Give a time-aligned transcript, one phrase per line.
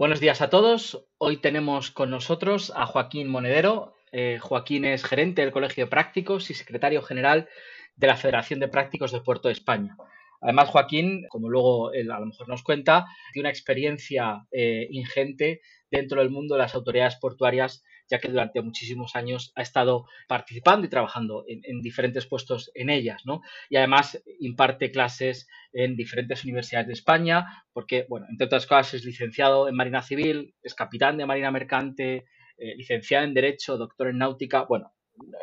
[0.00, 1.06] Buenos días a todos.
[1.18, 3.92] Hoy tenemos con nosotros a Joaquín Monedero.
[4.12, 7.50] Eh, Joaquín es gerente del Colegio de Prácticos y secretario general
[7.96, 9.98] de la Federación de Prácticos del Puerto de España.
[10.40, 15.60] Además, Joaquín, como luego él a lo mejor nos cuenta, tiene una experiencia eh, ingente
[15.90, 20.86] dentro del mundo de las autoridades portuarias, ya que durante muchísimos años ha estado participando
[20.86, 23.42] y trabajando en, diferentes puestos en ellas, ¿no?
[23.68, 29.04] Y además imparte clases en diferentes universidades de España, porque, bueno, entre otras cosas es
[29.04, 32.24] licenciado en Marina Civil, es capitán de Marina Mercante,
[32.58, 34.92] eh, licenciado en Derecho, doctor en Náutica, bueno,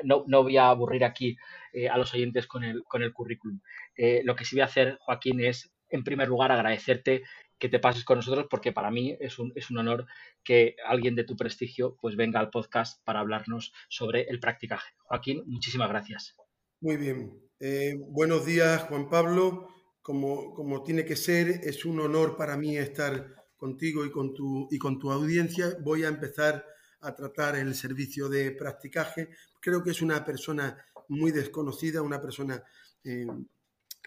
[0.04, 1.38] no, voy a aburrir aquí
[1.74, 3.60] eh, a los oyentes con el, con el currículum.
[3.96, 7.24] Eh, lo que sí voy a hacer, Joaquín, es, en primer lugar, agradecerte
[7.60, 10.06] que te pases con nosotros porque para mí es un, es un honor
[10.44, 14.94] que alguien de tu prestigio pues venga al podcast para hablarnos sobre el practicaje.
[15.04, 16.36] Joaquín, muchísimas gracias.
[16.82, 17.34] Muy bien.
[17.60, 19.70] Eh, buenos días, Juan Pablo.
[20.02, 24.68] Como, como, tiene que ser, es un honor para mí estar contigo y con tu,
[24.72, 25.76] y con tu audiencia.
[25.82, 26.64] Voy a empezar
[27.02, 29.30] a tratar el servicio de practicaje.
[29.60, 30.78] Creo que es una persona
[31.10, 32.64] muy desconocida, una persona
[33.04, 33.28] eh,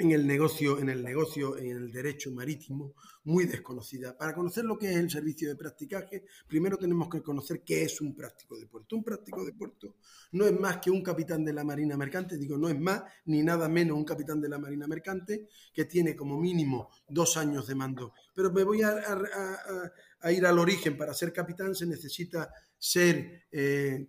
[0.00, 4.16] en el negocio, en el negocio, en el derecho marítimo, muy desconocida.
[4.16, 8.00] Para conocer lo que es el servicio de practicaje, primero tenemos que conocer qué es
[8.00, 8.96] un práctico de puerto.
[8.96, 9.96] Un práctico de puerto
[10.32, 13.42] no es más que un capitán de la Marina Mercante, digo, no es más ni
[13.42, 17.74] nada menos un capitán de la Marina Mercante que tiene como mínimo dos años de
[17.74, 18.14] mando.
[18.34, 20.96] Pero me voy a, ir al origen.
[20.96, 23.44] Para ser capitán se necesita ser...
[23.52, 24.08] Eh,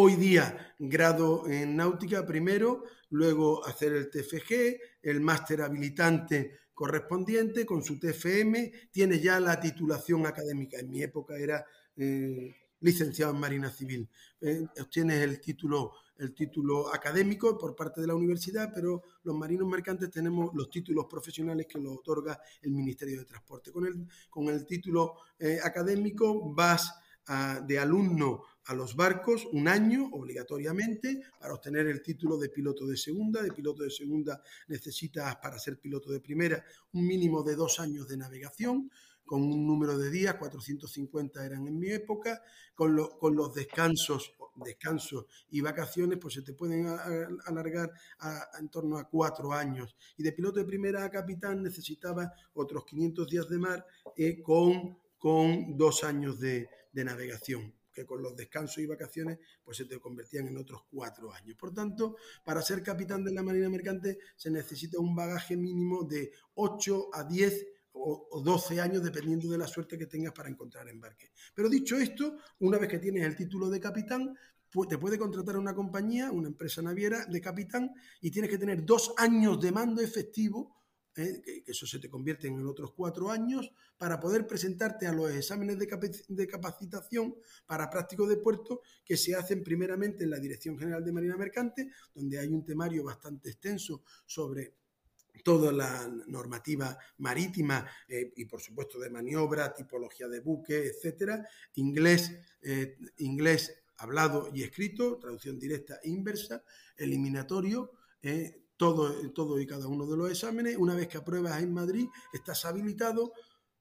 [0.00, 7.82] Hoy día, grado en náutica primero, luego hacer el TFG, el máster habilitante correspondiente con
[7.82, 10.78] su TFM, tiene ya la titulación académica.
[10.78, 11.64] En mi época era
[11.96, 14.08] eh, licenciado en Marina Civil.
[14.40, 19.66] Eh, obtienes el título, el título académico por parte de la universidad, pero los marinos
[19.66, 23.72] mercantes tenemos los títulos profesionales que los otorga el Ministerio de Transporte.
[23.72, 26.94] Con el, con el título eh, académico vas
[27.66, 32.96] de alumno a los barcos un año obligatoriamente para obtener el título de piloto de
[32.96, 33.42] segunda.
[33.42, 38.08] De piloto de segunda necesitas para ser piloto de primera un mínimo de dos años
[38.08, 38.90] de navegación
[39.24, 42.42] con un número de días, 450 eran en mi época,
[42.74, 46.86] con, con los descansos, descansos y vacaciones, pues se te pueden
[47.44, 47.92] alargar
[48.58, 49.94] en torno a cuatro años.
[50.16, 53.86] Y de piloto de primera a capitán necesitaba otros 500 días de mar
[54.16, 59.84] eh, con con dos años de, navegación que con los descansos y vacaciones pues se
[59.84, 61.56] te convertían en otros cuatro años.
[61.56, 66.30] Por tanto, para ser capitán de la Marina Mercante se necesita un bagaje mínimo de
[66.54, 67.66] 8 a 10
[68.00, 71.32] o 12 años dependiendo de la suerte que tengas para encontrar embarque.
[71.54, 74.36] Pero dicho esto, una vez que tienes el título de capitán,
[74.88, 79.14] te puede contratar una compañía, una empresa naviera de capitán y tienes que tener dos
[79.16, 80.77] años de mando efectivo
[81.18, 81.42] ¿eh?
[81.42, 85.78] que, eso se te convierte en otros cuatro años, para poder presentarte a los exámenes
[85.78, 87.34] de, capacitación
[87.66, 91.90] para prácticos de puerto que se hacen primeramente en la Dirección General de Marina Mercante,
[92.14, 94.74] donde hay un temario bastante extenso sobre
[95.44, 102.32] toda la normativa marítima eh, y por supuesto de maniobra, tipología de buque, etcétera, inglés,
[102.62, 106.62] eh, inglés hablado y escrito, traducción directa e inversa,
[106.96, 107.92] eliminatorio,
[108.78, 110.78] todo, todo y cada uno de los exámenes.
[110.78, 113.34] Una vez que apruebas en Madrid, estás habilitado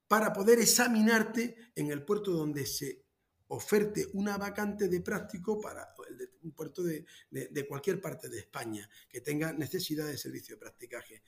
[0.07, 3.05] para poder examinarte en el puerto donde se
[3.49, 5.93] oferte una vacante de práctico para
[6.41, 11.23] un puerto de, de, cualquier parte de España que tenga necesidad de servicio de practicaje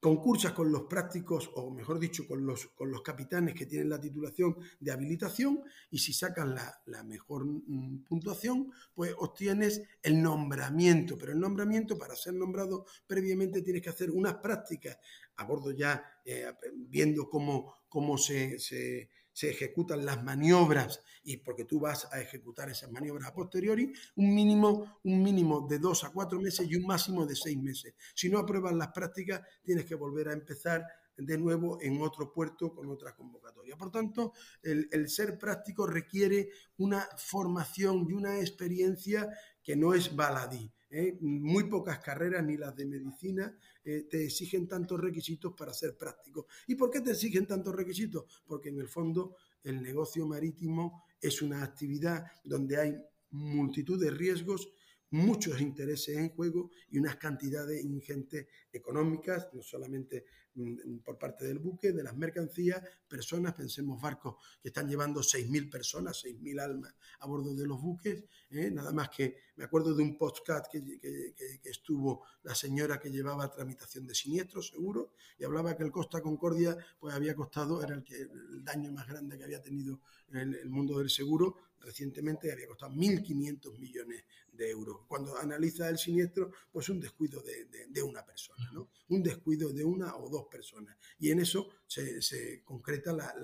[0.00, 4.00] concursas con los prácticos, o mejor dicho, con los, con los capitanes que tienen la
[4.00, 11.18] titulación de habilitación, y si sacan la, mejor mm, puntuación, pues obtienes el nombramiento.
[11.18, 14.98] Pero el nombramiento, para ser nombrado previamente, tienes que hacer unas prácticas
[15.36, 19.08] a bordo ya, eh, viendo cómo, cómo se
[19.50, 25.00] ejecutan las maniobras y porque tú vas a ejecutar esas maniobras a posteriori, un mínimo,
[25.04, 27.94] un mínimo de dos a cuatro meses y un máximo de seis meses.
[28.14, 30.84] Si no apruebas las prácticas, tienes que volver a empezar
[31.16, 33.76] de nuevo en otro puerto con otra convocatoria.
[33.76, 34.32] Por tanto,
[34.62, 39.28] el, el ser práctico requiere una formación y una experiencia
[39.62, 41.16] que no es baladí ¿eh?
[41.20, 46.46] muy pocas carreras, ni las de medicina, eh, te exigen tantos requisitos para ser práctico.
[46.66, 48.24] ¿Y por qué te exigen tantos requisitos?
[48.46, 52.96] Porque en el fondo el negocio marítimo es una actividad donde hay
[53.30, 54.72] multitud de riesgos
[55.10, 60.24] muchos intereses en juego y unas cantidades ingentes económicas, no solamente
[60.54, 65.70] mm, por parte del buque, de las mercancías, personas, pensemos barcos que están llevando 6.000
[65.70, 68.70] personas, 6.000 almas a bordo de los buques, ¿eh?
[68.70, 71.34] nada más que me acuerdo de un podcast que, que,
[71.64, 76.76] estuvo la señora que llevaba tramitación de siniestros, seguro, y hablaba que el Costa Concordia
[76.98, 80.00] pues había costado, era el, el daño más grande que había tenido
[80.32, 85.00] en el mundo del seguro, recientemente había costado 1.500 millones de euros.
[85.06, 88.90] Cuando analiza el siniestro, pues un descuido de, una persona, ¿no?
[89.08, 90.96] Un descuido de una o dos personas.
[91.18, 93.34] Y en eso se, concreta la,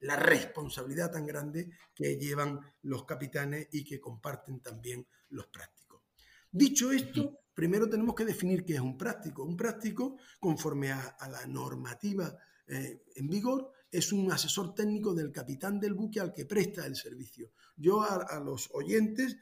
[0.00, 6.02] la, responsabilidad tan grande que llevan los capitanes y que comparten también los prácticos.
[6.50, 9.44] Dicho esto, primero tenemos que definir qué es un práctico.
[9.44, 12.36] Un práctico, conforme a, la normativa
[12.66, 16.96] eh, en vigor, es un asesor técnico del capitán del buque al que presta el
[16.96, 17.50] servicio.
[17.76, 19.36] Yo a los oyentes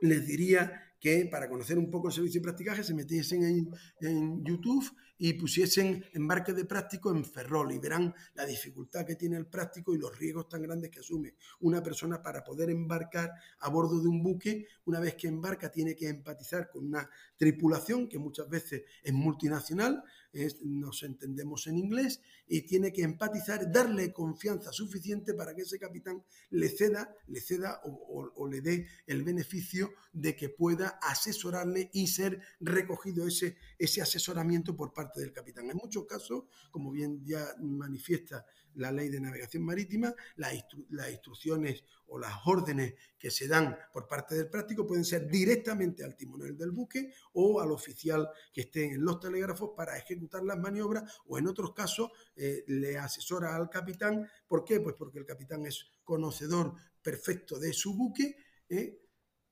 [0.00, 3.70] les diría que para conocer un poco el servicio de practicaje se metiesen en,
[4.00, 9.36] en, YouTube y pusiesen embarque de práctico en Ferrol y verán la dificultad que tiene
[9.36, 13.68] el práctico y los riesgos tan grandes que asume una persona para poder embarcar a
[13.68, 14.66] bordo de un buque.
[14.84, 20.02] Una vez que embarca tiene que empatizar con una tripulación que muchas veces es multinacional,
[20.62, 26.22] nos entendemos en inglés, y tiene que empatizar, darle confianza suficiente para que ese capitán
[26.50, 32.40] le ceda, le ceda o, le dé el beneficio de que pueda asesorarle y ser
[32.60, 35.70] recogido ese, ese asesoramiento por parte del capitán.
[35.70, 40.54] En muchos casos, como bien ya manifiesta la ley de navegación marítima, las,
[41.10, 46.16] instrucciones o las órdenes que se dan por parte del práctico pueden ser directamente al
[46.16, 51.20] timonel del buque o al oficial que esté en los telégrafos para ejecutar las maniobras
[51.26, 54.28] o en otros casos eh, le asesora al capitán.
[54.46, 54.80] ¿Por qué?
[54.80, 58.36] Pues porque el capitán es conocedor perfecto de su buque.
[58.68, 59.07] ¿eh?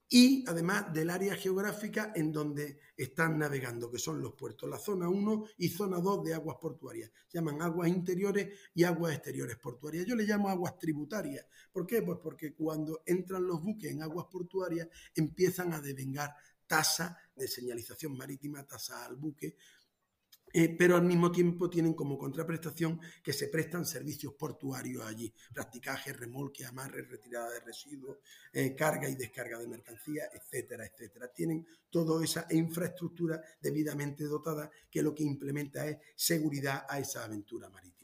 [0.09, 5.09] Y además del área geográfica en donde están navegando, que son los puertos, la zona
[5.09, 7.11] 1 y zona 2 de aguas portuarias.
[7.33, 10.07] llaman aguas interiores y aguas exteriores portuarias.
[10.07, 11.47] Yo le llamo aguas tributarias.
[11.73, 12.03] ¿Por qué?
[12.03, 16.35] Pues porque cuando entran los buques en aguas portuarias empiezan a devengar
[16.67, 19.57] tasa de señalización marítima, tasa al buque,
[20.59, 26.15] eh, pero al mismo tiempo tienen como contraprestación que se prestan servicios portuarios allí, practicaje,
[26.15, 28.21] remolque, amarre, retirada de residuos,
[28.55, 31.29] eh, carga y descarga de mercancías, etcétera, etcétera.
[31.29, 37.69] Tienen toda esa infraestructura debidamente dotada que lo que implementa es seguridad a esa aventura
[37.69, 37.96] marítima.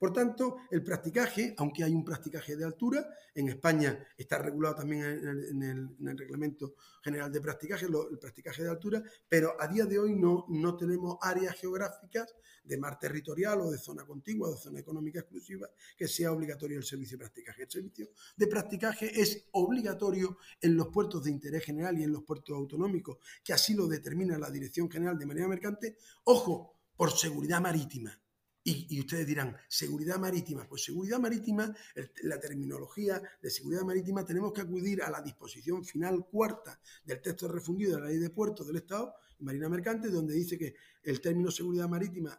[0.00, 5.02] Por tanto, el practicaje, aunque hay un practicaje de altura, en España está regulado también
[5.02, 6.74] en el, Reglamento
[7.04, 11.18] General de Practicaje, el practicaje de altura, pero a día de hoy no, no tenemos
[11.20, 15.68] áreas geográficas de mar territorial o de zona contigua o de zona económica exclusiva
[15.98, 17.64] que sea obligatorio el servicio de practicaje.
[17.64, 22.22] El servicio de practicaje es obligatorio en los puertos de interés general y en los
[22.22, 27.60] puertos autonómicos, que así lo determina la Dirección General de Marina Mercante, ojo, por seguridad
[27.60, 28.18] marítima.
[28.62, 30.68] Y, ustedes dirán, seguridad marítima.
[30.68, 31.74] Pues seguridad marítima,
[32.22, 37.48] la terminología de seguridad marítima, tenemos que acudir a la disposición final cuarta del texto
[37.48, 41.20] refundido de la ley de puertos del Estado y Marina Mercante, donde dice que el
[41.22, 42.38] término seguridad marítima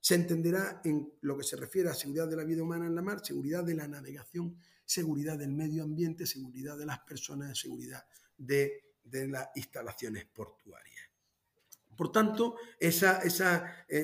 [0.00, 3.02] se entenderá en lo que se refiere a seguridad de la vida humana en la
[3.02, 8.04] mar, seguridad de la navegación, seguridad del medio ambiente, seguridad de las personas, seguridad
[8.36, 10.99] de las instalaciones portuarias.
[12.00, 12.88] Por tanto, eh,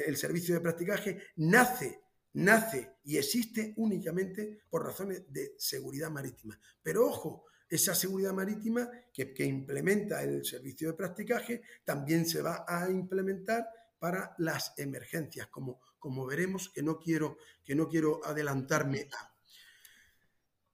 [0.06, 2.02] el servicio de practicaje nace,
[2.34, 6.60] nace y existe únicamente por razones de seguridad marítima.
[6.82, 12.90] Pero ojo, esa seguridad marítima que, implementa el servicio de practicaje también se va a
[12.90, 13.66] implementar
[13.98, 19.32] para las emergencias, como, como veremos, que no quiero, que no quiero adelantarme a.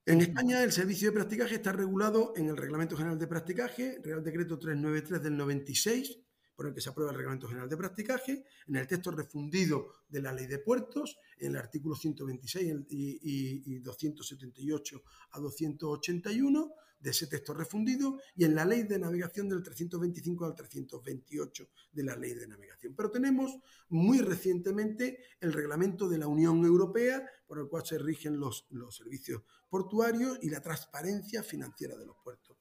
[0.05, 4.21] En España el servicio de practicaje está regulado en el Reglamento General de Practicaje, Real
[4.21, 6.22] Decreto 393 del 96,
[6.55, 10.21] por el que se aprueba el Reglamento General de Practicaje, en el texto refundido de
[10.21, 17.53] la Ley de Puertos, en el artículo 126 y, 278 a 281 de ese texto
[17.53, 22.47] refundido, y en la Ley de Navegación del 325 al 328 de la Ley de
[22.47, 22.95] Navegación.
[22.95, 23.51] Pero tenemos
[23.89, 28.95] muy recientemente el Reglamento de la Unión Europea, por el cual se rigen los, los
[28.95, 32.52] servicios portuarios y la transparencia financiera de los puertos.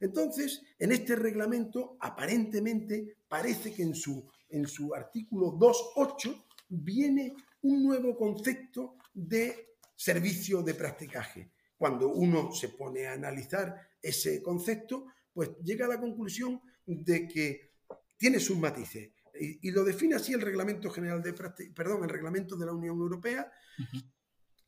[0.00, 7.82] Entonces, en este reglamento, aparentemente, parece que en su, en su artículo 2.8 viene un
[7.82, 11.50] nuevo concepto de servicio de practicaje.
[11.76, 17.72] Cuando uno se pone a analizar ese concepto, pues llega a la conclusión de que
[18.16, 19.10] tiene sus matices.
[19.40, 23.50] Y, lo define así el Reglamento General de perdón, el Reglamento de la Unión Europea,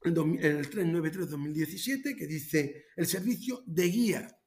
[0.05, 4.40] en el 393-2017, que dice el servicio de guía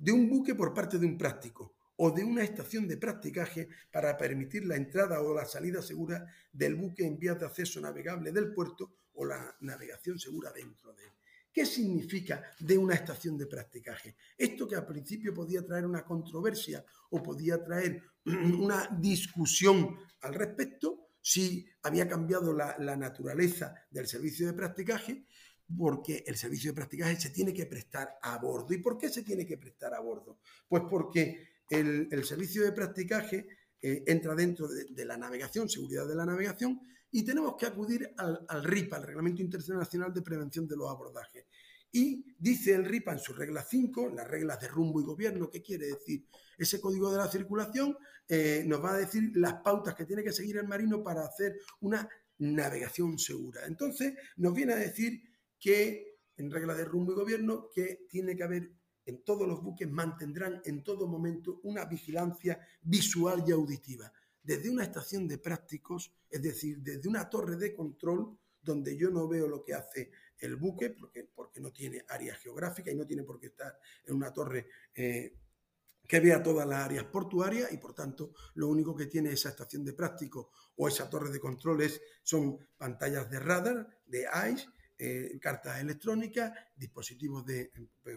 [0.00, 4.16] de un buque por parte de un práctico o de una estación de practicaje para
[4.16, 8.54] permitir la entrada o la salida segura del buque en vías de acceso navegable del
[8.54, 11.12] puerto o la navegación segura dentro de él.
[11.52, 14.16] ¿Qué significa de una estación de practicaje?
[14.38, 21.08] Esto que al principio podía traer una controversia o podía traer una discusión al respecto,
[21.20, 25.26] si había cambiado la, naturaleza del servicio de practicaje,
[25.76, 28.72] porque el servicio de practicaje se tiene que prestar a bordo.
[28.74, 30.38] ¿Y por qué se tiene que prestar a bordo?
[30.68, 33.46] Pues porque el, servicio de practicaje
[33.80, 36.80] eh, entra dentro de, la navegación, seguridad de la navegación,
[37.12, 41.46] y tenemos que acudir al, RIPA, al Reglamento Internacional de Prevención de los Abordajes.
[41.92, 45.60] Y dice el RIPA en su regla 5, las reglas de rumbo y gobierno, ¿qué
[45.60, 46.24] quiere decir?
[46.56, 47.96] Ese código de la circulación
[48.28, 51.58] eh, nos va a decir las pautas que tiene que seguir el marino para hacer
[51.80, 52.08] una
[52.38, 53.66] navegación segura.
[53.66, 55.20] Entonces, nos viene a decir
[55.60, 58.72] que, en regla de rumbo y gobierno, que tiene que haber
[59.04, 64.12] en todos los buques, mantendrán en todo momento una vigilancia visual y auditiva.
[64.42, 69.28] Desde una estación de prácticos, es decir, desde una torre de control, donde yo no
[69.28, 73.22] veo lo que hace el buque, porque, porque no tiene área geográfica y no tiene
[73.22, 75.34] por qué estar en una torre eh,
[76.06, 79.84] que vea todas las áreas portuarias y por tanto lo único que tiene esa estación
[79.84, 84.66] de práctico o esa torre de controles son pantallas de radar, de ICE,
[85.02, 87.72] eh, cartas electrónicas, dispositivos de,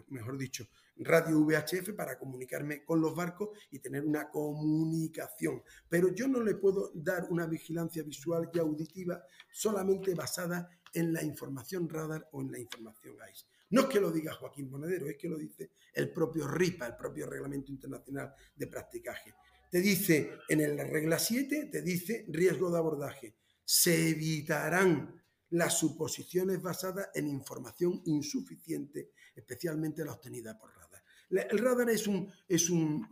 [0.10, 5.64] mejor dicho, radio VHF para comunicarme con los barcos y tener una comunicación.
[5.88, 11.24] Pero yo no le puedo dar una vigilancia visual y auditiva solamente basada en la
[11.24, 13.46] información radar o en la información ICE.
[13.70, 16.96] No es que lo diga Joaquín Monedero, es que lo dice el propio RIPA, el
[16.98, 19.34] propio Reglamento Internacional de Practicaje.
[19.72, 23.36] Te dice, en la regla 7, te dice riesgo de abordaje.
[23.64, 25.23] Se evitarán
[25.54, 31.04] las suposiciones basadas en información insuficiente, especialmente la obtenida por radar.
[31.30, 33.08] El radar es un, es un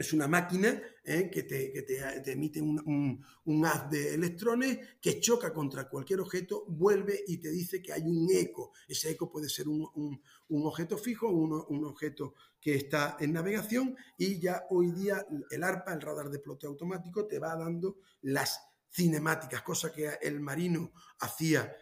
[0.00, 1.28] es una máquina ¿eh?
[1.30, 3.22] que, te, emite un,
[3.66, 8.26] haz de electrones que choca contra cualquier objeto, vuelve y te dice que hay un
[8.30, 8.72] eco.
[8.88, 14.40] Ese eco puede ser un, objeto fijo, un, un objeto que está en navegación y
[14.40, 18.58] ya hoy día el ARPA, el radar de ploteo automático, te va dando las
[18.90, 21.74] cinemáticas, cosa que el marino hacía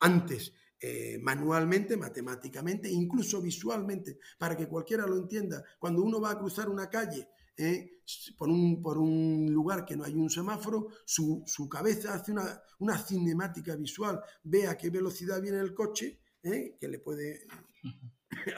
[0.00, 0.52] antes
[0.86, 5.64] eh, manualmente, matemáticamente, incluso visualmente, para que cualquiera lo entienda.
[5.78, 8.00] Cuando uno va a cruzar una calle ¿eh?
[8.36, 12.32] por, un, por, un, lugar que no hay un semáforo, su, cabeza hace
[12.78, 16.76] una, cinemática visual, ve a qué velocidad viene el coche, ¿eh?
[16.78, 17.46] que le puede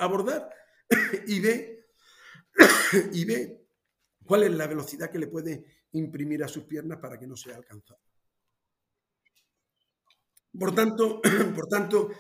[0.01, 0.51] abordar,
[1.29, 1.87] y ve,
[3.13, 3.69] y ve
[4.25, 7.57] cuál es la velocidad que le puede imprimir a sus piernas para que no sea
[7.57, 8.01] alcanzado.
[10.59, 11.21] Por tanto,
[11.55, 12.11] por tanto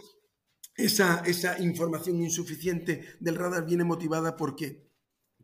[0.74, 4.90] esa, esa información insuficiente del radar viene motivada porque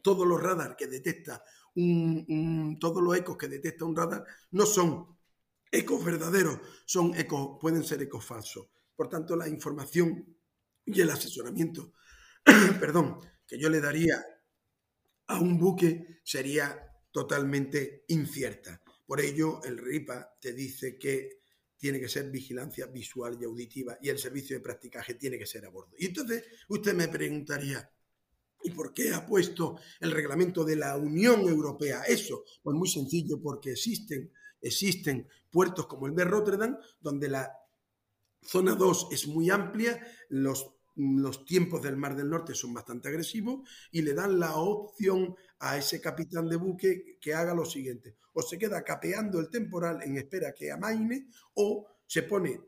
[0.03, 1.43] todos los radar que detecta
[1.75, 5.17] un, todos los ecos que detecta un radar no son
[5.71, 8.67] ecos verdaderos, son ecos, pueden ser ecos falsos.
[8.95, 10.37] Por tanto, la información
[10.85, 11.95] y el asesoramiento,
[12.79, 14.23] perdón, que yo le daría
[15.29, 18.83] a un buque sería totalmente incierta.
[19.07, 21.43] Por ello, el RIPA te dice que
[21.77, 25.67] tiene que ser vigilancia visual y auditiva y el servicio de practicaje tiene que ser
[25.67, 25.95] a bordo.
[25.99, 27.89] Y entonces usted me preguntaría,
[28.63, 32.45] ¿Y por qué ha puesto el reglamento de la Unión Europea eso?
[32.63, 37.53] Pues muy sencillo, porque existen, existen puertos como el de Rotterdam, donde la
[38.41, 43.69] zona 2 es muy amplia, los, los tiempos del Mar del Norte son bastante agresivos
[43.91, 48.43] y le dan la opción a ese capitán de buque que haga lo siguiente, o
[48.43, 52.61] se queda capeando el temporal en espera que amaine o se pone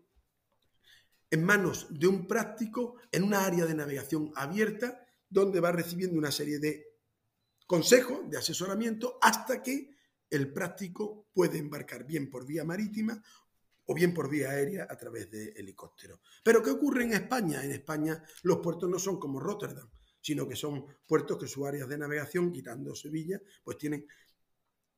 [1.28, 6.30] en manos de un práctico en una área de navegación abierta donde va recibiendo una
[6.30, 6.86] serie de
[7.66, 9.90] consejos, de asesoramiento, hasta que
[10.30, 13.20] el práctico puede embarcar bien por vía marítima
[13.86, 16.20] o bien por vía aérea a través de helicóptero.
[16.44, 17.64] Pero ¿qué ocurre en España?
[17.64, 19.90] En España los puertos no son como Rotterdam,
[20.24, 24.06] sino que son puertos que sus áreas de navegación, quitando Sevilla, pues tienen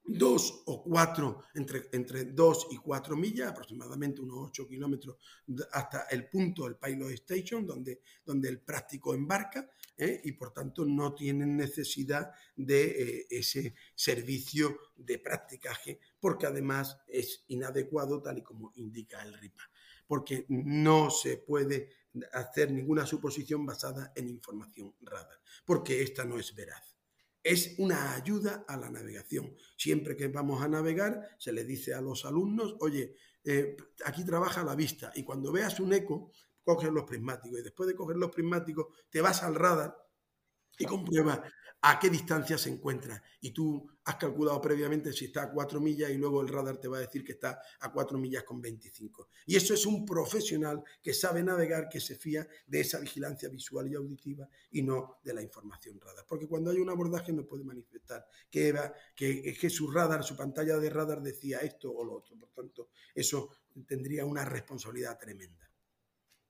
[0.05, 5.17] dos o cuatro, entre, entre dos y cuatro millas, aproximadamente unos ocho kilómetros
[5.73, 10.21] hasta el punto del Pilot Station, donde, donde el práctico embarca, ¿eh?
[10.23, 17.43] y por tanto no tienen necesidad de eh, ese servicio de practicaje, porque además es
[17.49, 19.65] inadecuado tal y como indica el RIPA,
[20.07, 26.55] porque no se puede hacer ninguna suposición basada en información radar, porque esta no es
[26.55, 26.97] veraz.
[27.43, 29.55] es una ayuda a la navegación.
[29.77, 34.65] Siempre que vamos a navegar, se le dice a los alumnos, oye, eh, aquí trabaja
[34.65, 36.33] la vista y cuando veas un eco,
[36.65, 39.97] coges los prismáticos y después de coger los prismáticos, te vas al radar
[40.77, 41.41] y comprueba
[41.83, 43.23] a qué distancia se encuentra.
[43.41, 46.89] Y tú has calculado previamente si está a 4 millas y luego el radar te
[46.89, 49.29] va a decir que está a 4 millas con 25.
[49.47, 53.89] Y eso es un profesional que sabe navegar, que se fía de esa vigilancia visual
[53.89, 56.25] y auditiva y no de la información radar.
[56.29, 58.75] Porque cuando hay un abordaje no puede manifestar que,
[59.15, 62.37] que, que su radar, su pantalla de radar decía esto o lo otro.
[62.37, 63.51] Por tanto, eso
[63.87, 65.71] tendría una responsabilidad tremenda.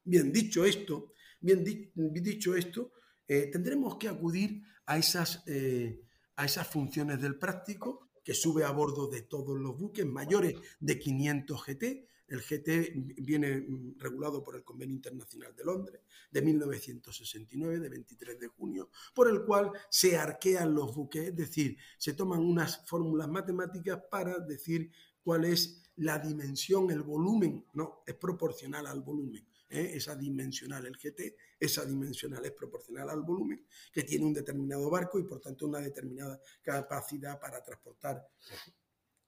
[0.04, 2.92] Bien, dicho esto, bien dicho esto,
[3.28, 6.02] eh, tendremos que acudir a esas, eh,
[6.36, 10.98] a esas funciones del práctico que sube a bordo de todos los buques mayores de
[10.98, 12.08] 500 GT.
[12.28, 13.64] El GT viene
[13.98, 16.00] regulado por el Convenio Internacional de Londres
[16.32, 21.76] de 1969, de 23 de junio, por el cual se arquean los buques, es decir,
[21.98, 24.90] se toman unas fórmulas matemáticas para decir
[25.22, 29.92] cuál es la dimensión, el volumen, no, es proporcional al volumen ¿eh?
[29.94, 35.18] esa dimensional, el GT, esa dimensional es proporcional al volumen que tiene un determinado barco
[35.18, 38.28] y por tanto una determinada capacidad para transportar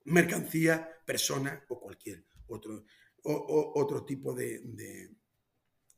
[0.05, 2.85] mercancía, personas o cualquier otro,
[3.23, 4.61] otro tipo de,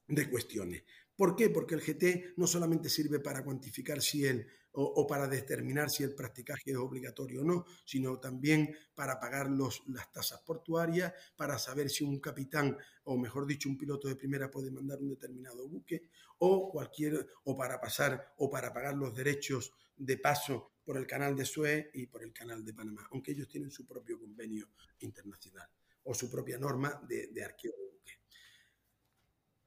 [0.09, 0.83] de cuestiones.
[1.15, 1.51] ¿Por qué?
[1.51, 6.15] Porque el GT no solamente sirve para cuantificar si el o, para determinar si el
[6.15, 11.91] practicaje es obligatorio o no, sino también para pagar los, las tasas portuarias, para saber
[11.91, 16.05] si un capitán, o mejor dicho, un piloto de primera puede mandar un determinado buque,
[16.39, 21.37] o cualquier, o para pasar, o para pagar los derechos de paso por el canal
[21.37, 24.69] de Suez y por el canal de Panamá, aunque ellos tienen su propio convenio
[25.01, 25.69] internacional
[26.05, 28.13] o su propia norma de, de arqueo de buque.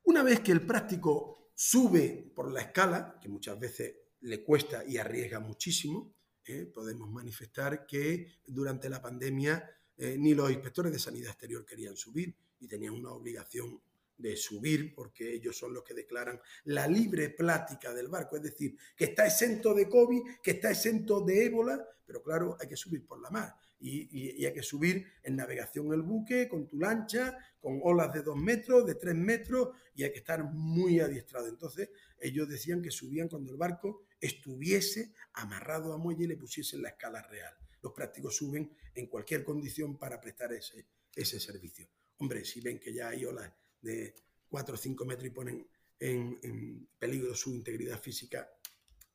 [0.03, 4.97] Una vez que el práctico sube por la escala, que muchas veces le cuesta y
[4.97, 6.13] arriesga muchísimo.
[6.45, 6.65] ¿eh?
[6.65, 12.35] Podemos manifestar que durante la pandemia eh, ni los inspectores de sanidad exterior querían subir
[12.59, 13.81] y tenían una obligación
[14.17, 18.77] de subir porque ellos son los que declaran la libre plática del barco, es decir,
[18.95, 23.05] que está exento de COVID, que está exento de ébola, pero claro, hay que subir
[23.05, 27.81] por la mar y, hay que subir en navegación el buque con tu lancha, con
[27.83, 31.47] olas de dos metros, de tres metros y hay que estar muy adiestrado.
[31.47, 36.81] Entonces ellos decían que subían cuando el barco estuviese amarrado a muelle y le pusiesen
[36.81, 37.53] la escala real.
[37.81, 41.89] Los prácticos suben en cualquier condición para prestar ese, ese servicio.
[42.17, 44.15] Hombre, si ven que ya hay olas de
[44.47, 45.67] 4 o 5 metros y ponen
[45.99, 48.49] en, peligro su integridad física,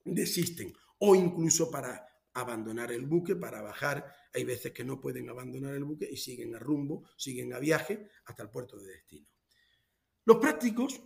[0.04, 0.74] desisten.
[0.98, 4.12] O incluso para abandonar el buque, para bajar.
[4.34, 8.10] Hay veces que no pueden abandonar el buque y siguen a rumbo, siguen a viaje
[8.26, 9.26] hasta el puerto de destino.
[10.26, 11.00] Los prácticos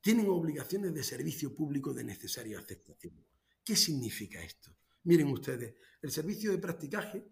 [0.00, 3.29] tienen obligaciones de servicio público de necesaria aceptación.
[3.64, 4.76] ¿Qué significa esto?
[5.04, 7.30] Miren ustedes, el servicio de practicaje,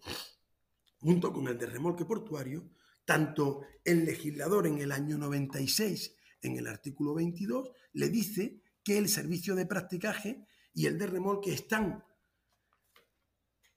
[1.01, 2.71] junto con el de remolque portuario,
[3.05, 9.09] tanto el legislador en el año 96, en el artículo 22, le dice que el
[9.09, 12.05] servicio de practicaje y el de remolque están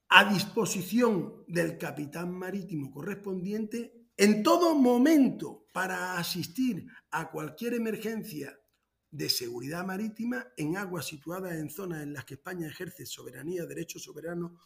[0.10, 8.61] a disposición del capitán marítimo correspondiente en todo momento para asistir a cualquier emergencia
[9.12, 14.00] de seguridad marítima en aguas situadas en zonas en las que España ejerce soberanía, derecho
[14.00, 14.58] soberano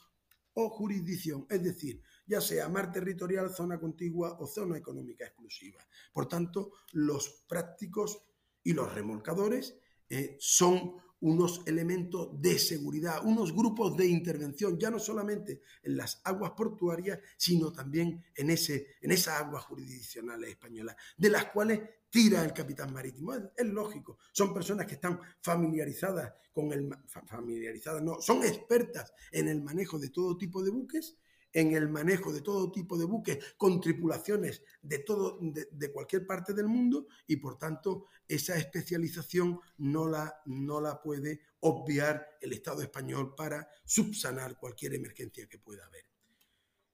[0.53, 5.85] o jurisdicción, es decir, ya sea mar territorial, zona contigua o zona económica exclusiva.
[6.13, 8.23] Por tanto, los prácticos
[8.63, 9.77] y los remolcadores
[10.09, 16.21] eh, son unos elementos de seguridad, unos grupos de intervención, ya no solamente en las
[16.23, 22.43] aguas portuarias, sino también en, ese, en esas aguas jurisdiccionales españolas, de las cuales tira
[22.43, 23.33] el capitán marítimo.
[23.33, 26.89] Es, lógico, son personas que están familiarizadas con el...
[27.27, 31.17] familiarizadas, no, son expertas en el manejo de todo tipo de buques
[31.55, 36.53] en el manejo de todo tipo de buques con tripulaciones de, todo, de, cualquier parte
[36.53, 42.81] del mundo y por tanto esa especialización no la, no la puede obviar el Estado
[42.81, 46.03] español para subsanar cualquier emergencia que pueda haber.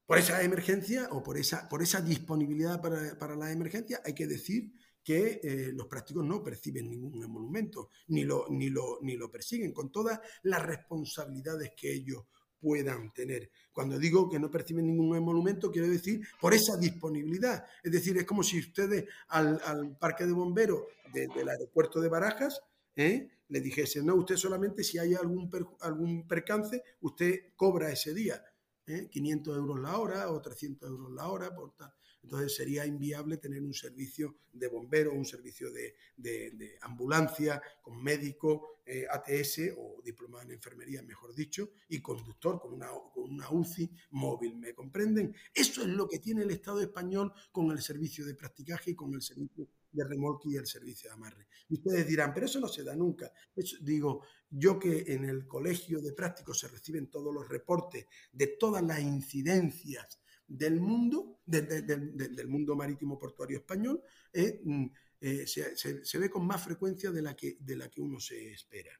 [0.06, 4.28] Por esa emergencia o por esa, por esa disponibilidad para, para la emergencia hay que
[4.28, 9.32] decir que eh, los prácticos no perciben ningún emolumento, ni lo, ni, lo, ni lo
[9.32, 12.26] persiguen, con todas las responsabilidades que ellos
[12.62, 13.50] puedan tener.
[13.74, 17.65] Cuando digo que no perciben ningún emolumento, quiero decir por esa disponibilidad.
[17.84, 22.62] Es decir, es como si ustedes al, parque de bomberos del aeropuerto de Barajas
[22.95, 23.30] ¿eh?
[23.50, 25.50] le dijesen, no, usted solamente si hay algún,
[25.82, 28.43] algún percance, usted cobra ese día.
[28.86, 29.60] 500 ¿eh?
[29.60, 31.54] euros la hora o 300 euros la hora.
[31.54, 31.93] Por tal.
[32.23, 35.95] Entonces sería inviable tener un servicio de bombero, un servicio de,
[36.81, 42.88] ambulancia con médico, eh, ATS o diplomado en enfermería, mejor dicho, y conductor con una,
[43.13, 44.57] con una UCI móvil.
[44.57, 45.36] ¿Me comprenden?
[45.53, 49.13] Eso es lo que tiene el Estado español con el servicio de practicaje y con
[49.13, 51.47] el servicio de remolque y el servicio de amarre.
[51.69, 53.31] Ustedes dirán, pero eso no se da nunca.
[53.81, 58.84] digo, yo que en el colegio de prácticos se reciben todos los reportes de todas
[58.84, 60.20] las incidencias
[60.51, 64.01] del mundo, del mundo marítimo portuario español,
[64.33, 64.85] eh, mm,
[65.21, 68.91] eh, se, ve con más frecuencia de la, que, de la que uno se espera.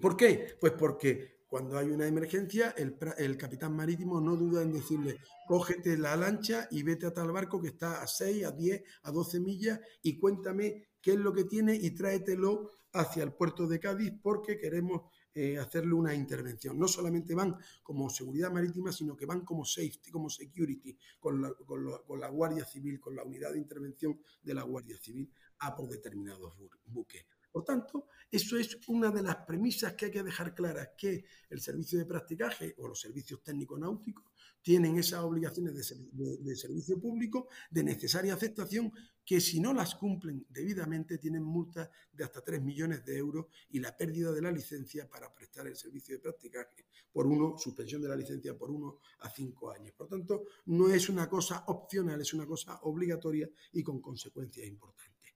[0.00, 0.56] ¿Por qué?
[0.60, 6.16] Pues porque cuando hay una emergencia, el, capitán marítimo no duda en decirle, cógete la
[6.16, 9.80] lancha y vete a tal barco que está a 6, a 10, a 12 millas
[10.02, 14.58] y cuéntame qué es lo que tiene y tráetelo hacia el puerto de Cádiz porque
[14.58, 15.02] queremos
[15.34, 16.78] eh, hacerle una intervención.
[16.78, 21.52] No solamente van como seguridad marítima, sino que van como safety, como security, con la,
[21.52, 25.88] con la Guardia Civil, con la unidad de intervención de la Guardia Civil a por
[25.88, 26.54] determinados
[26.86, 27.26] buques.
[27.50, 31.60] Por tanto, eso es una de las premisas que hay que dejar claras, que el
[31.60, 34.24] servicio de practicaje o los servicios técnicos náuticos
[34.64, 38.90] tienen esas obligaciones de, servicio público de necesaria aceptación
[39.22, 43.78] que si no las cumplen debidamente tienen multas de hasta 3 millones de euros y
[43.78, 48.08] la pérdida de la licencia para prestar el servicio de practicaje por uno, suspensión de
[48.08, 49.92] la licencia por uno a cinco años.
[49.94, 55.34] Por tanto, no es una cosa opcional, es una cosa obligatoria y con consecuencias importantes.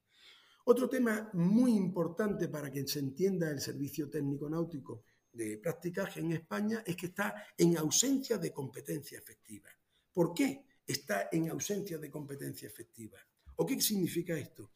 [0.64, 6.32] Otro tema muy importante para que se entienda el servicio técnico náutico de practicaje en
[6.32, 9.70] España es que está en ausencia de competencia efectiva.
[10.12, 13.18] ¿Por qué está en ausencia de competencia efectiva?
[13.56, 14.72] ¿O qué significa esto?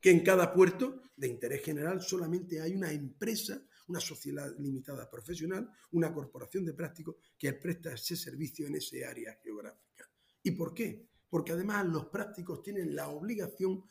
[0.00, 5.70] Que en cada puerto de interés general solamente hay una empresa, una sociedad limitada profesional,
[5.92, 10.10] una corporación de prácticos que presta ese servicio en ese área geográfica.
[10.42, 11.08] ¿Y por qué?
[11.28, 13.84] Porque además los prácticos tienen la obligación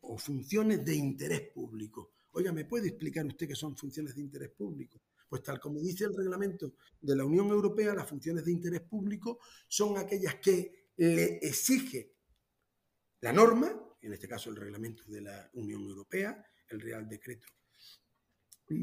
[0.00, 2.12] o funciones de interés público.
[2.40, 5.02] Oiga, ¿me puede explicar usted qué son funciones de interés público?
[5.28, 9.40] Pues tal como dice el reglamento de la Unión Europea, las funciones de interés público
[9.68, 12.14] son aquellas que le exige
[13.20, 17.46] la norma, en este caso el reglamento de la Unión Europea, el Real Decreto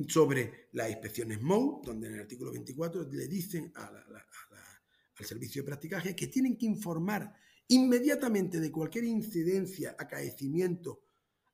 [0.08, 4.06] sobre las inspecciones MOU, donde en el artículo 24 le dicen al
[5.26, 7.34] servicio de practicaje que tienen que informar
[7.70, 11.02] inmediatamente de cualquier incidencia, acaecimiento,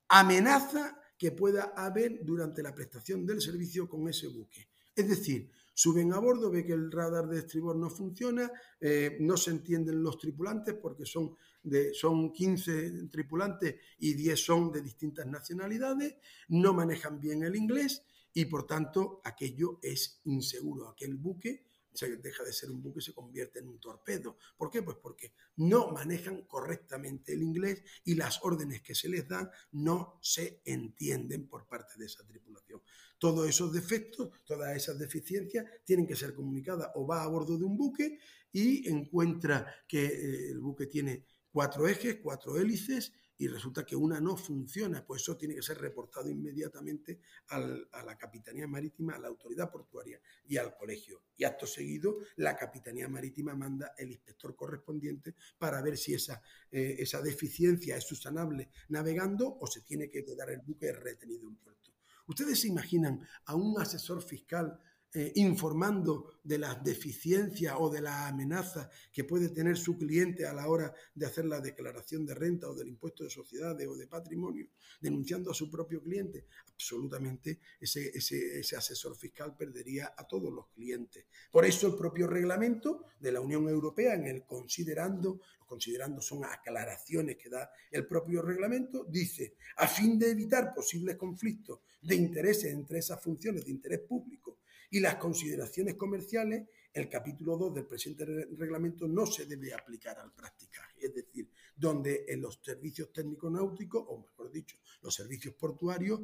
[0.09, 4.67] amenaza que pueda haber durante la prestación del servicio con ese buque.
[4.95, 9.37] Es decir, suben a bordo, ve que el radar de estribor no funciona, eh, no
[9.37, 15.25] se entienden los tripulantes porque son, de, son 15 tripulantes y 10 son de distintas
[15.25, 16.15] nacionalidades,
[16.49, 22.43] no manejan bien el inglés y por tanto aquello es inseguro, aquel buque se deja
[22.43, 24.37] de ser un buque y se convierte en un torpedo.
[24.57, 24.81] ¿Por qué?
[24.81, 30.19] Pues porque no manejan correctamente el inglés y las órdenes que se les dan no
[30.21, 32.81] se entienden por parte de esa tripulación.
[33.17, 37.63] Todos esos defectos, todas esas deficiencias tienen que ser comunicadas o va a bordo de
[37.63, 38.19] un buque
[38.51, 44.21] y encuentra que eh, el buque tiene cuatro ejes, cuatro hélices y resulta que una
[44.21, 49.27] no funciona, pues eso tiene que ser reportado inmediatamente a la Capitanía Marítima, a la
[49.27, 51.23] Autoridad Portuaria y al colegio.
[51.35, 56.95] Y acto seguido, la Capitanía Marítima manda el inspector correspondiente para ver si esa, eh,
[56.99, 61.91] esa deficiencia es susanable navegando o se tiene que quedar el buque retenido en puerto.
[62.27, 64.79] ¿Ustedes se imaginan a un asesor fiscal
[65.15, 70.53] eh, informando de las deficiencias o de la amenaza que puede tener su cliente a
[70.53, 74.07] la hora de hacer la declaración de renta o del impuesto de sociedades o de
[74.07, 80.69] patrimonio, denunciando a su propio cliente, absolutamente ese, ese, asesor fiscal perdería a todos los
[80.69, 81.27] clientes.
[81.51, 87.37] Por eso el propio reglamento de la Unión Europea, en el considerando, considerando son aclaraciones
[87.37, 92.97] que da el propio reglamento, dice, a fin de evitar posibles conflictos de intereses entre
[92.97, 94.57] esas funciones de interés público
[94.93, 100.31] y las consideraciones comerciales, el capítulo 2 del presente reglamento no se debe aplicar al
[100.31, 106.21] practicaje, es decir, donde en los servicios técnicos náuticos, o mejor dicho, los servicios portuarios,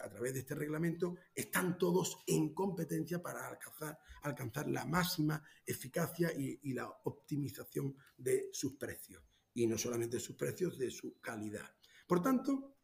[0.00, 3.48] a través de este reglamento, están todos en competencia para
[4.22, 9.24] alcanzar, la máxima eficacia y, y la optimización de sus precios.
[9.54, 11.68] Y no solamente sus precios, de su calidad.
[12.06, 12.77] Por tanto,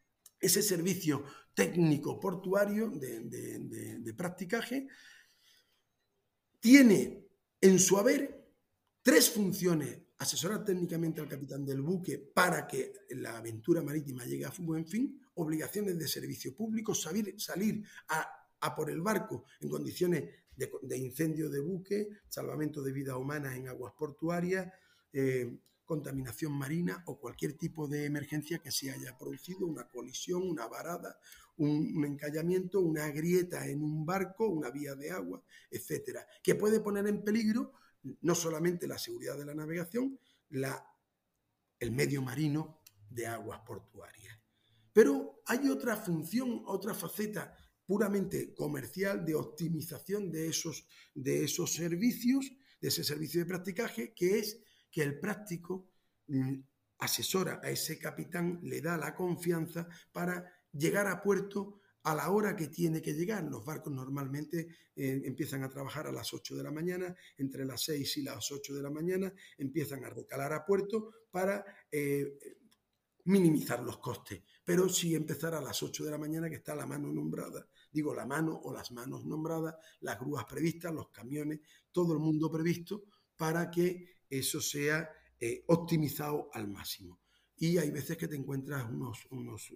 [0.44, 4.86] ese servicio técnico portuario de, practicaje
[6.60, 7.26] tiene
[7.60, 8.46] en su haber
[9.02, 10.00] tres funciones.
[10.18, 15.20] Asesorar técnicamente al capitán del buque para que la aventura marítima llegue a buen fin,
[15.34, 20.24] obligaciones de servicio público, salir, salir a, por el barco en condiciones
[20.56, 24.72] de, incendio de buque, salvamento de vida humana en aguas portuarias,
[25.12, 30.66] eh, contaminación marina o cualquier tipo de emergencia que se haya producido, una colisión, una
[30.66, 31.18] varada,
[31.56, 37.06] un, encallamiento, una grieta en un barco, una vía de agua, etcétera, que puede poner
[37.06, 37.72] en peligro
[38.22, 40.18] no solamente la seguridad de la navegación,
[40.50, 40.84] la,
[41.78, 44.38] el medio marino de aguas portuarias.
[44.92, 52.52] Pero hay otra función, otra faceta puramente comercial de optimización de esos, de esos servicios,
[52.80, 54.58] de ese servicio de practicaje, que es
[54.94, 55.88] que el práctico
[56.28, 56.54] mm,
[56.98, 62.54] asesora a ese capitán, le da la confianza para llegar a puerto a la hora
[62.54, 63.42] que tiene que llegar.
[63.42, 67.82] Los barcos normalmente eh, empiezan a trabajar a las 8 de la mañana, entre las
[67.82, 72.38] 6 y las 8 de la mañana empiezan a recalar a puerto para eh,
[73.24, 74.42] minimizar los costes.
[74.62, 78.14] Pero si empezar a las 8 de la mañana, que está la mano nombrada, digo
[78.14, 81.58] la mano o las manos nombradas, las grúas previstas, los camiones,
[81.90, 87.20] todo el mundo previsto para que eso sea eh, optimizado al máximo.
[87.56, 89.72] Y hay veces que te encuentras unos, unos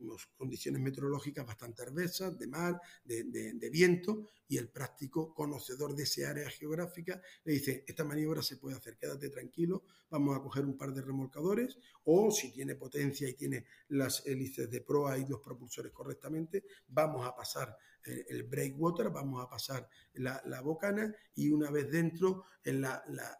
[0.00, 6.30] unas condiciones meteorológicas bastante adversas, de mar, de, viento, y el práctico conocedor de esa
[6.30, 10.76] área geográfica le dice, esta maniobra se puede hacer, quédate tranquilo, vamos a coger un
[10.76, 15.40] par de remolcadores, o si tiene potencia y tiene las hélices de proa y los
[15.40, 21.90] propulsores correctamente, vamos a pasar el breakwater, vamos a pasar la, bocana y una vez
[21.90, 22.86] dentro el,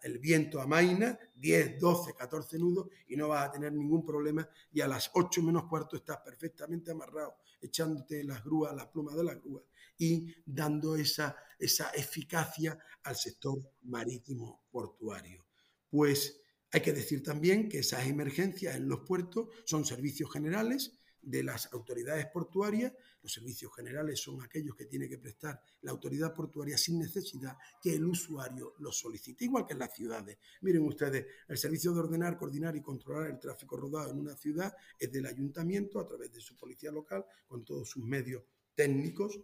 [0.03, 4.81] el viento amaina, 10, 12, 14 nudos y no vas a tener ningún problema y
[4.81, 9.41] a las 8 menos cuarto estás perfectamente amarrado, echándote las grúas, las plumas de las
[9.43, 9.65] grúas
[9.99, 15.45] y dando esa, esa eficacia al sector marítimo portuario.
[15.91, 16.41] Pues
[16.73, 21.73] hay que decir también que esas emergencias en los puertos son servicios generales, de las
[21.73, 22.93] autoridades portuarias.
[23.23, 27.95] Los servicios generales son aquellos que tiene que prestar la autoridad portuaria sin necesidad que
[27.95, 30.39] el usuario los solicite, igual que en las ciudades.
[30.63, 34.75] Miren ustedes, el servicio de ordenar, coordinar y controlar el tráfico rodado en una ciudad
[34.99, 38.43] es del ayuntamiento a través de su policía local con todos sus medios
[38.75, 39.39] técnicos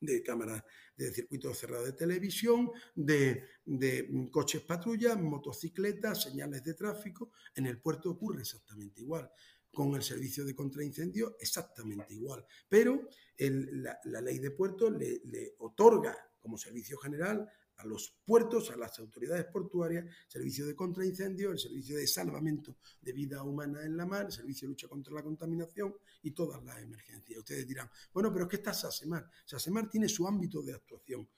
[0.00, 0.64] de cámaras
[0.96, 7.30] de circuito cerrado de televisión, de, de, coches patrulla, motocicletas, señales de tráfico.
[7.54, 9.30] En el puerto ocurre exactamente igual
[9.72, 12.44] con el servicio de contraincendio exactamente igual.
[12.68, 13.08] Pero
[13.38, 19.46] la, ley de puertos le, otorga como servicio general a los puertos, a las autoridades
[19.46, 24.32] portuarias, servicio de contraincendio, el servicio de salvamento de vida humana en la mar, el
[24.32, 27.38] servicio de lucha contra la contaminación y todas las emergencias.
[27.38, 29.28] Ustedes dirán, bueno, pero ¿qué está SASEMAR?
[29.44, 31.28] SASEMAR tiene su ámbito de actuación,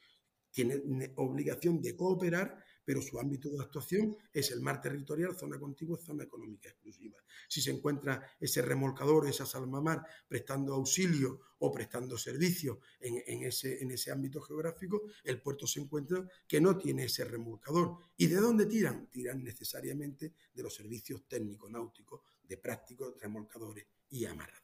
[0.51, 5.99] tiene obligación de cooperar pero su ámbito de actuación es el mar territorial, zona contigua,
[5.99, 7.19] zona económica exclusiva.
[7.49, 13.91] Si se encuentra ese remolcador, esa salmamar, prestando auxilio o prestando servicio en, ese, en
[13.91, 17.97] ese ámbito geográfico, el puerto se encuentra que no tiene ese remolcador.
[18.17, 19.09] ¿Y de dónde tiran?
[19.09, 24.64] Tiran necesariamente de los servicios técnico-náuticos, de prácticos remolcadores y amarradores.